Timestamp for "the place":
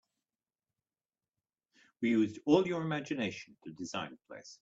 4.13-4.57